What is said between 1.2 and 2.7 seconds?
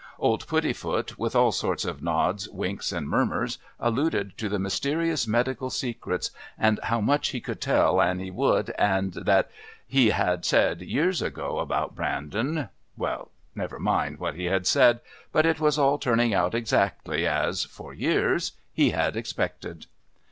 all sorts of nods,